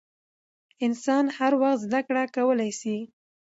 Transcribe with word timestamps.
انسان 0.85 1.25
هر 1.37 1.53
وخت 1.61 1.81
زدکړه 1.85 2.23
کولای 2.35 2.71
سي. 2.81 2.97